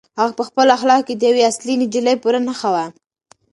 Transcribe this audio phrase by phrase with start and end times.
[0.19, 2.85] هغه په خپلو اخلاقو کې د یوې اصیلې نجلۍ پوره نښه وه.